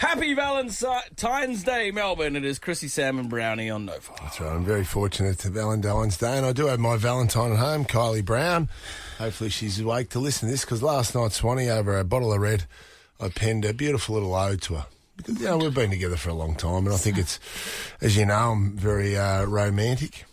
[0.00, 2.34] Happy Valentine's Day, Melbourne.
[2.34, 4.12] It is Chrissie, Sam, and Browny on Nova.
[4.22, 4.50] That's right.
[4.50, 8.24] I'm very fortunate to Valentine's Day, and I do have my Valentine at home, Kylie
[8.24, 8.70] Brown.
[9.18, 12.40] Hopefully, she's awake to listen to this because last night, Swanee, over a bottle of
[12.40, 12.64] red,
[13.20, 14.86] I penned a beautiful little ode to her.
[15.18, 17.38] Because, you know, we've been together for a long time, and I think it's,
[18.00, 20.24] as you know, I'm very uh, romantic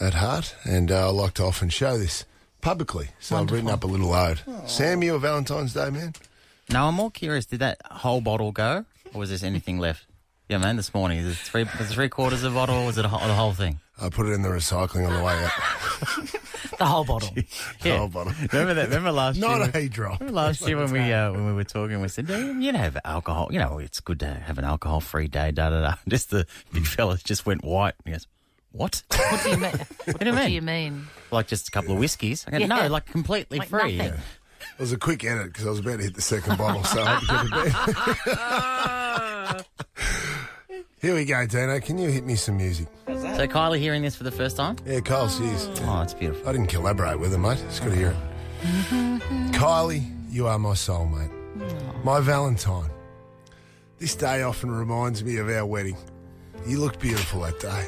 [0.00, 2.24] at heart, and uh, I like to often show this
[2.60, 3.08] publicly.
[3.18, 4.42] So I've written up a little ode.
[4.66, 6.14] Sam, you a Valentine's Day man?
[6.70, 7.44] No, I'm more curious.
[7.44, 8.84] Did that whole bottle go,
[9.16, 10.06] or was there anything left?
[10.48, 10.76] Yeah, man.
[10.76, 13.04] This morning, is it three, was it three quarters of a bottle, or was it
[13.04, 13.80] a, whole- the whole thing?
[14.00, 16.40] I put it in the recycling on the way out.
[16.78, 17.30] The whole bottle.
[17.82, 18.34] The whole bottle.
[18.52, 18.88] Remember that?
[18.88, 19.48] Remember last year?
[19.48, 20.20] Not a drop.
[20.20, 22.78] Remember last year when we uh, when we were talking, we said, "Yeah, you know,
[22.78, 23.48] have alcohol.
[23.50, 25.94] You know, it's good to have an alcohol-free day." Da da da.
[26.06, 27.94] Just the big fella just went white.
[28.04, 28.26] He goes,
[28.72, 29.02] "What?
[29.08, 29.72] What do you mean?
[30.04, 31.06] what do you mean?
[31.30, 32.66] Like just a couple of whiskeys?" I go, Yeah.
[32.66, 34.20] "No, like completely Like free." nothing.
[34.74, 37.02] It was a quick edit because I was about to hit the second bottle, so
[37.02, 37.66] I had to get
[39.54, 39.66] to bed.
[41.00, 41.78] Here we go, Dino.
[41.80, 42.88] Can you hit me some music?
[43.06, 44.76] So Kylie hearing this for the first time?
[44.86, 45.68] Yeah, Kyle, sees.
[45.82, 46.48] Oh, it's beautiful.
[46.48, 47.58] I didn't collaborate with her, mate.
[47.58, 48.16] Just got to hear it.
[49.52, 51.32] Kylie, you are my soulmate.
[52.04, 52.90] My Valentine.
[53.98, 55.96] This day often reminds me of our wedding.
[56.66, 57.86] You looked beautiful that day.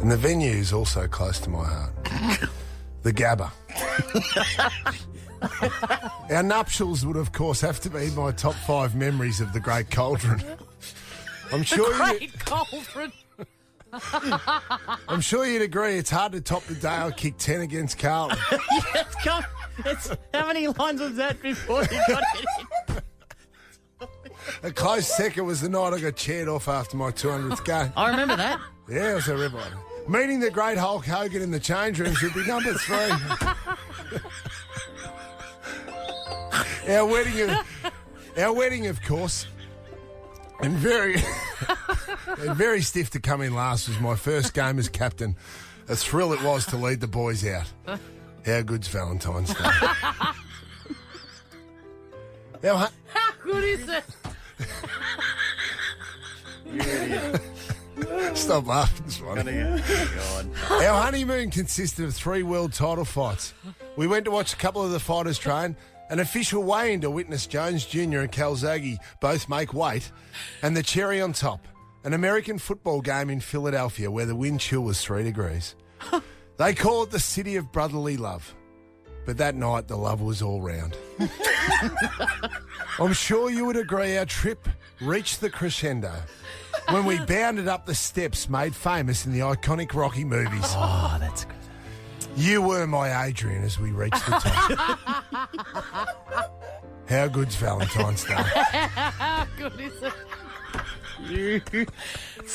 [0.00, 1.92] And the venue is also close to my heart.
[3.02, 3.50] The Gabba.
[6.30, 9.90] Our nuptials would, of course, have to be my top five memories of the Great
[9.90, 10.42] Cauldron.
[11.52, 12.18] I'm sure you.
[12.18, 13.12] Great cauldron.
[15.08, 15.96] I'm sure you'd agree.
[15.96, 18.38] It's hard to top the day I kicked ten against Carlton.
[18.94, 19.44] It's come.
[19.86, 22.46] It's how many lines was that before you got it?
[22.88, 23.02] in?
[24.62, 27.92] A close second was the night I got chaired off after my 200th game.
[27.96, 28.60] I remember that.
[28.88, 29.72] Yeah, it was a rip on.
[30.08, 32.96] Meeting the great Hulk Hogan in the change room should be number three.
[36.94, 37.66] our wedding, of,
[38.38, 39.46] our wedding, of course,
[40.62, 41.16] and very,
[42.38, 45.36] and very stiff to come in last was my first game as captain.
[45.90, 47.66] A thrill it was to lead the boys out.
[48.46, 49.64] How good's Valentine's Day?
[52.62, 52.88] Hu- How
[53.42, 54.04] good is it?
[58.36, 58.97] Stop laughing,
[60.70, 63.54] Our honeymoon consisted of three world title fights.
[63.96, 65.76] We went to watch a couple of the fighters train,
[66.10, 68.20] an official weigh-in to witness Jones Jr.
[68.20, 70.10] and Calzaghe both make weight,
[70.62, 71.66] and the cherry on top,
[72.04, 75.74] an American football game in Philadelphia where the wind chill was three degrees.
[76.56, 78.54] they call it the city of brotherly love.
[79.26, 80.96] But that night, the love was all round.
[82.98, 84.66] I'm sure you would agree our trip
[85.02, 86.14] reached the crescendo
[86.90, 90.64] when we bounded up the steps made famous in the iconic Rocky movies.
[90.76, 91.54] Oh, that's good.
[92.36, 94.98] You were my Adrian as we reached the top.
[97.08, 98.34] How good's Valentine's Day?
[98.34, 100.12] How good is it?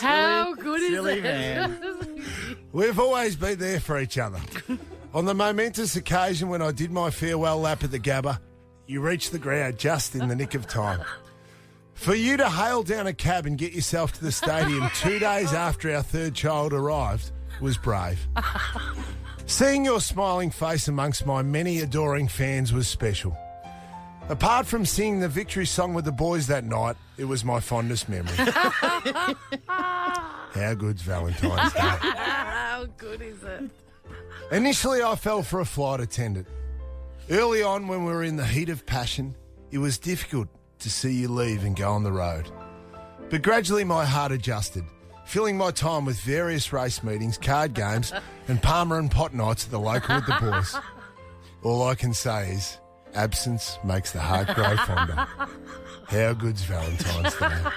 [0.00, 1.22] How good is silly it?
[1.22, 2.24] man.
[2.72, 4.40] We've always been there for each other.
[5.14, 8.40] On the momentous occasion when I did my farewell lap at the Gabba,
[8.86, 11.00] you reached the ground just in the nick of time.
[11.98, 15.52] For you to hail down a cab and get yourself to the stadium two days
[15.52, 18.24] after our third child arrived was brave.
[19.46, 23.36] Seeing your smiling face amongst my many adoring fans was special.
[24.28, 28.08] Apart from singing the victory song with the boys that night, it was my fondest
[28.08, 28.36] memory.
[29.66, 31.80] How good's Valentine's Day?
[31.80, 33.70] How good is it?
[34.52, 36.46] Initially, I fell for a flight attendant.
[37.28, 39.34] Early on, when we were in the heat of passion,
[39.72, 40.48] it was difficult
[40.80, 42.50] to see you leave and go on the road.
[43.30, 44.84] But gradually, my heart adjusted,
[45.26, 48.12] filling my time with various race meetings, card games,
[48.48, 50.76] and parma and Pot nights at the local with the boys.
[51.62, 52.78] All I can say is,
[53.14, 55.26] absence makes the heart grow fonder.
[56.06, 57.70] How good's Valentine's Day?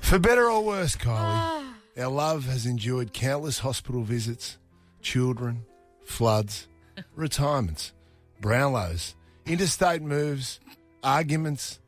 [0.00, 4.56] For better or worse, Kylie, our love has endured countless hospital visits,
[5.02, 5.64] children,
[6.04, 6.68] floods,
[7.14, 7.92] retirements,
[8.40, 9.14] Brownlows,
[9.46, 10.60] interstate moves,
[11.02, 11.78] arguments,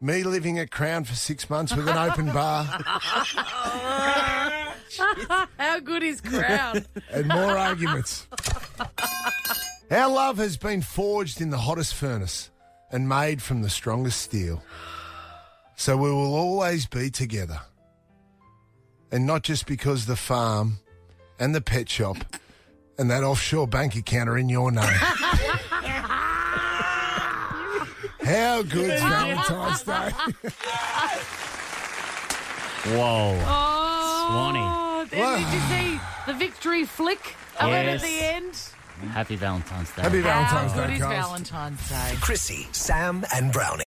[0.00, 2.64] me living at Crown for six months with an open bar,
[5.58, 6.84] How good is Crown?
[7.12, 8.26] and more arguments.
[9.90, 12.50] Our love has been forged in the hottest furnace
[12.90, 14.62] and made from the strongest steel.
[15.76, 17.60] So we will always be together.
[19.12, 20.78] And not just because the farm
[21.38, 22.16] and the pet shop
[22.98, 24.84] and that offshore bank account are in your name.
[28.40, 30.10] How good's Valentine's Day?
[32.96, 33.38] Whoa.
[33.46, 35.10] Oh, Swanee.
[35.10, 38.02] then did you see the victory flick of at Yes.
[38.02, 39.12] the end?
[39.12, 40.02] Happy Valentine's Day.
[40.02, 41.26] Happy Valentine's How good Day, is Carls.
[41.26, 42.16] Valentine's Day?
[42.20, 43.84] Chrissie, Sam, and Browny.